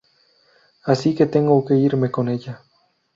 Así 0.83 1.13
que 1.13 1.27
tengo 1.27 1.63
que 1.63 1.75
irme 1.75 2.09
con 2.09 2.27
ella. 2.27 2.63